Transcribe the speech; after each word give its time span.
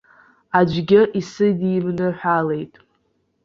Аӡәгьы 0.59 1.01
исыдимныҳәалеит. 1.19 2.73